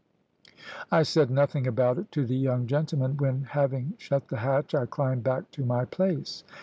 I 0.91 1.03
said 1.03 1.29
nothing 1.29 1.67
about 1.67 1.99
it 1.99 2.11
to 2.13 2.25
the 2.25 2.35
young 2.35 2.65
gentlemen 2.65 3.17
when, 3.17 3.43
having 3.43 3.93
shut 3.99 4.29
the 4.29 4.37
hatch, 4.37 4.73
I 4.73 4.87
climbed 4.87 5.21
back 5.23 5.51
to 5.51 5.63
my 5.63 5.85
place. 5.85 6.43